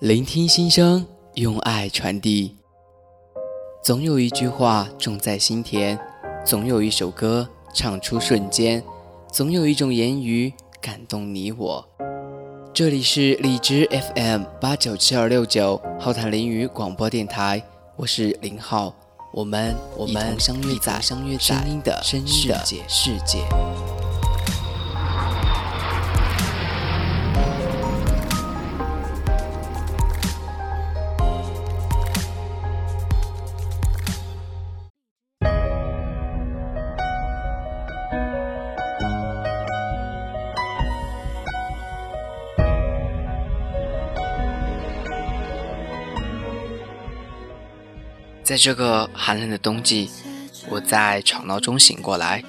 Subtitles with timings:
[0.00, 1.06] 聆听心声，
[1.36, 2.54] 用爱传递。
[3.82, 5.98] 总有一句话种在心田，
[6.44, 8.84] 总有一首歌唱出瞬间，
[9.32, 11.88] 总有一种言语感动你我。
[12.74, 17.62] 这里是荔枝 FM 八九七二六九浩谈林语广播电台，
[17.96, 18.94] 我是林浩，
[19.32, 23.38] 我们我们相约在相约在声音的世界世界。
[48.46, 50.08] 在这个寒冷的冬季，
[50.70, 52.44] 我在吵闹中醒过来。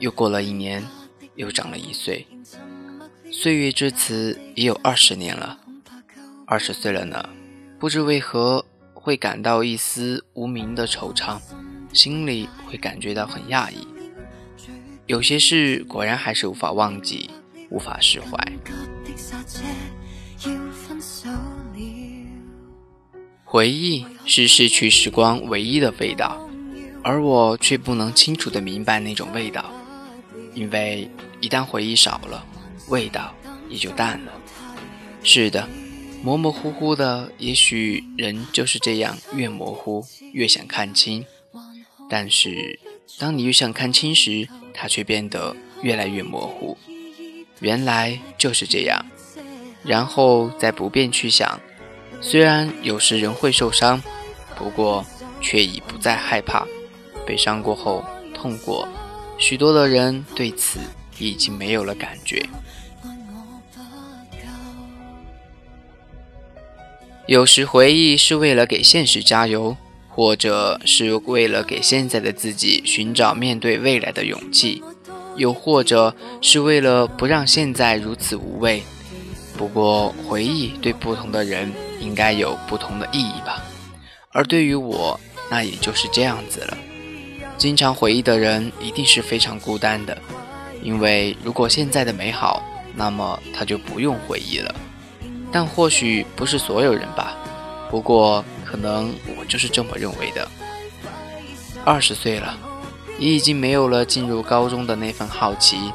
[0.00, 0.84] 又过了一年，
[1.36, 2.26] 又长了一岁。
[3.30, 5.56] 岁月至此已有二十年了，
[6.44, 7.28] 二十岁了呢，
[7.78, 11.38] 不知为何会感到一丝无名的惆怅，
[11.92, 13.86] 心里会感觉到很讶异。
[15.06, 17.30] 有些事果然还是无法忘记，
[17.70, 18.36] 无法释怀。
[23.58, 26.48] 回忆是逝去时光唯一的味道，
[27.02, 29.64] 而我却不能清楚地明白那种味道，
[30.54, 32.46] 因为一旦回忆少了，
[32.86, 33.34] 味道
[33.68, 34.32] 也就淡了。
[35.24, 35.68] 是的，
[36.22, 41.26] 模模糊糊的，也许人就是这样，越模糊越想看清。
[42.08, 42.78] 但是，
[43.18, 46.78] 当你越想看清时，它却变得越来越模糊。
[47.58, 49.04] 原来就是这样，
[49.82, 51.60] 然后再不便去想。
[52.20, 54.02] 虽然有时人会受伤，
[54.56, 55.04] 不过
[55.40, 56.66] 却已不再害怕。
[57.26, 58.88] 被伤过后，痛过，
[59.38, 60.80] 许多的人对此
[61.18, 62.44] 已经没有了感觉。
[67.26, 69.76] 有时回忆是为了给现实加油，
[70.08, 74.82] 或者是为了给现在的自己寻找面对未来的勇气，
[75.36, 78.82] 又或者是为了不让现在如此无味。
[79.58, 81.70] 不过，回忆对不同的人。
[82.00, 83.62] 应该有不同的意义吧，
[84.32, 85.18] 而对于我，
[85.50, 86.76] 那也就是这样子了。
[87.56, 90.16] 经常回忆的人一定是非常孤单的，
[90.82, 92.62] 因为如果现在的美好，
[92.94, 94.74] 那么他就不用回忆了。
[95.50, 97.36] 但或许不是所有人吧，
[97.90, 100.48] 不过可能我就是这么认为的。
[101.84, 102.56] 二十岁了，
[103.16, 105.90] 你已经没有了进入高中的那份好奇，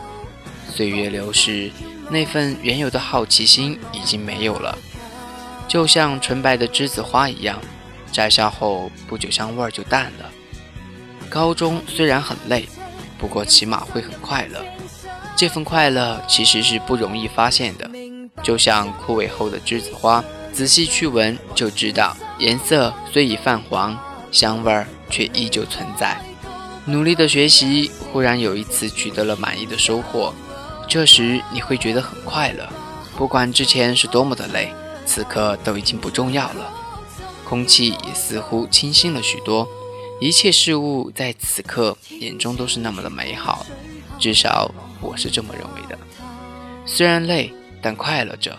[0.70, 1.72] 岁月流逝，
[2.10, 4.78] 那份原有的好奇心已经没有了。
[5.74, 7.60] 就像纯白的栀子花一样，
[8.12, 10.30] 摘下后不久香味儿就淡了。
[11.28, 12.70] 高中虽然很累，
[13.18, 14.64] 不过起码会很快乐。
[15.36, 17.90] 这份快乐其实是不容易发现的，
[18.44, 23.98] 就像枯萎后的栀子花，仔细去闻就知道，颜色虽已泛黄，
[24.32, 26.22] 香味儿却依旧存在。
[26.86, 30.36] 努力的学习，忽然有一次取得了满意的收获，
[30.88, 32.70] 这时你会觉得很快乐，
[33.18, 34.72] 不管之前是多么的累。
[35.06, 36.74] 此刻都已经不重要了，
[37.44, 39.68] 空气也似乎清新了许多，
[40.20, 43.66] 一切事物在此刻眼中都是那么的美好，
[44.20, 44.72] 至少
[45.02, 45.98] 我是这么认为的。
[46.86, 48.58] 虽然累，但快乐着。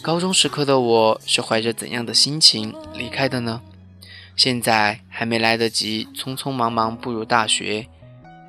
[0.00, 3.60] 高中时刻的我是怀着怎样的心情离开的呢？
[4.34, 7.86] 现在还没来得及匆匆忙忙步入大学，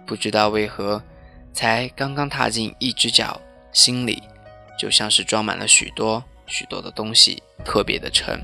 [0.07, 1.03] 不知道为何，
[1.53, 3.39] 才刚刚踏进一只脚，
[3.72, 4.23] 心里
[4.79, 6.23] 就像是装满了许多。
[6.48, 8.40] 许多的东西特别的沉。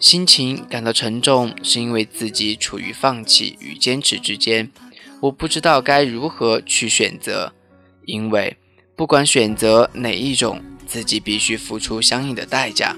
[0.00, 4.70] 心情感到沉重，是因为自己处于放弃与坚持之间，
[5.20, 7.52] 我不知道该如何去选择，
[8.04, 8.56] 因为
[8.94, 12.96] 不管选择哪一种，自己必须付出相应的代价。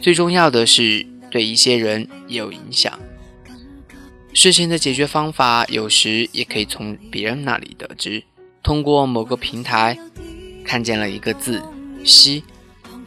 [0.00, 2.98] 最重要的是，对一些人也有影响。
[4.40, 8.22] 事情的解决方法，有时也可以从别人那里得知。
[8.62, 9.98] 通过某个平台，
[10.64, 11.60] 看见了一个字
[12.06, 12.44] “西”，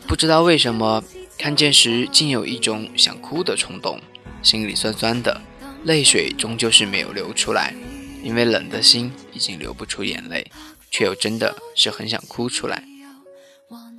[0.06, 1.02] 不知道为什么，
[1.38, 3.98] 看见时竟有一种想哭的冲动，
[4.44, 5.40] 心里酸酸的，
[5.86, 7.74] 泪水终究是没有流出来，
[8.22, 10.52] 因为冷的心已经流不出眼泪，
[10.90, 12.84] 却又真的是很想哭出来。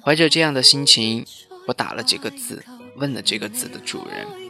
[0.02, 1.24] 怀着这样的心情，
[1.66, 2.62] 我打了几个字，
[2.96, 4.41] 问了这个字的主人。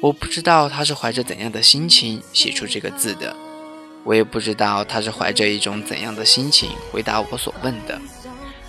[0.00, 3.34] 我不知道他是怀着怎样的心情写出这个字的，
[4.04, 8.00] 我也不知道他是怀着一种怎样的心情回答我所问的，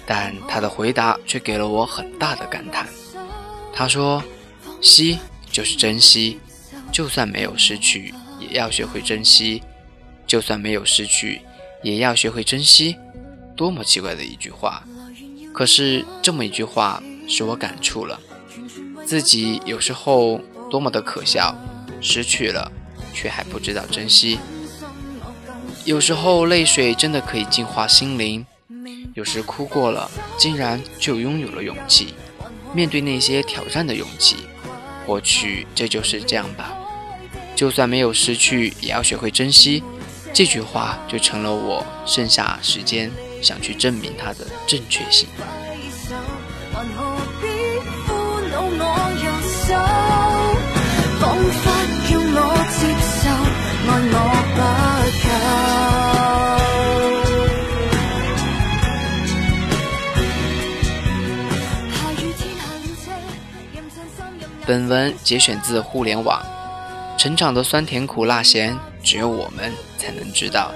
[0.06, 2.88] 但他的回答却给了我很大的感叹。
[3.74, 4.24] 他说
[4.82, 5.20] ：“惜
[5.52, 6.40] 就是珍惜，
[6.92, 9.62] 就算没有失去，也要学会珍惜，
[10.26, 11.42] 就算没有失去，
[11.84, 12.98] 也要学会珍惜。
[13.56, 14.84] 多么奇怪的一句话！
[15.54, 18.20] 可是这么一句话使我感触了，
[19.06, 21.56] 自己有时候多么的可笑，
[22.02, 22.72] 失去了
[23.14, 24.40] 却还不知道珍惜。
[25.86, 28.46] 有时候泪水真的可以净化心灵，
[29.16, 32.14] 有时哭过了，竟然就拥有了勇气，
[32.74, 34.48] 面对那些挑战的勇气。
[35.08, 36.78] 或许这就是这样吧。
[37.56, 39.84] 就算没有失去，也要学会珍惜。
[40.32, 43.12] 这句话就成了我剩下时间
[43.42, 45.28] 想去证明它的正确性。
[64.66, 66.42] 本文节选自互联网，
[67.18, 70.72] 成长的酸甜苦辣咸，只有我们才能知道。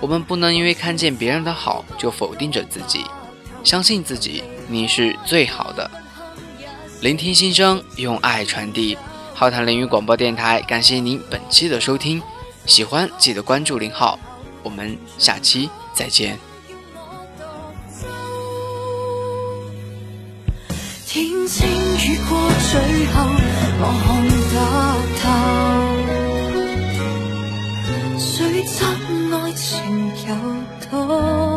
[0.00, 3.04] 我们不能因为看见别人的好就否定着自己，
[3.62, 5.88] 相信自己，你是最好的。
[7.00, 8.98] 聆听心声，用爱传递。
[9.36, 12.22] 浩谈凌云广播电台，感谢您本期的收听，
[12.66, 14.16] 喜欢记得关注林浩，
[14.62, 16.38] 我们下期再见。
[21.04, 23.28] 天星雨过最后，
[23.80, 24.56] 我看得
[25.20, 25.26] 透，
[28.18, 28.86] 谁责
[29.36, 29.66] 爱情
[30.28, 30.32] 有
[30.90, 31.53] 多？